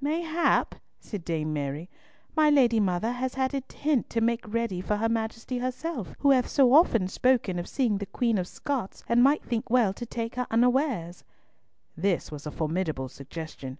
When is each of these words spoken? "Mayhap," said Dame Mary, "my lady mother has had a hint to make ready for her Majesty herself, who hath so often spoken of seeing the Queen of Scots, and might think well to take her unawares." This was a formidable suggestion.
"Mayhap," 0.00 0.76
said 1.00 1.24
Dame 1.24 1.52
Mary, 1.52 1.90
"my 2.36 2.48
lady 2.48 2.78
mother 2.78 3.10
has 3.10 3.34
had 3.34 3.52
a 3.56 3.62
hint 3.74 4.08
to 4.10 4.20
make 4.20 4.46
ready 4.46 4.80
for 4.80 4.98
her 4.98 5.08
Majesty 5.08 5.58
herself, 5.58 6.14
who 6.20 6.30
hath 6.30 6.46
so 6.48 6.72
often 6.74 7.08
spoken 7.08 7.58
of 7.58 7.68
seeing 7.68 7.98
the 7.98 8.06
Queen 8.06 8.38
of 8.38 8.46
Scots, 8.46 9.02
and 9.08 9.20
might 9.20 9.42
think 9.42 9.68
well 9.68 9.92
to 9.94 10.06
take 10.06 10.36
her 10.36 10.46
unawares." 10.48 11.24
This 11.96 12.30
was 12.30 12.46
a 12.46 12.52
formidable 12.52 13.08
suggestion. 13.08 13.78